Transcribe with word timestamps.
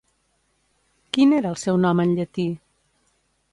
Quin 1.17 1.35
era 1.41 1.53
el 1.55 1.61
seu 1.65 1.79
nom 1.83 2.03
en 2.07 2.17
llatí? 2.21 2.49